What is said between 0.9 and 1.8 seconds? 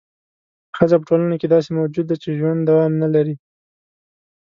په ټولنه کې داسې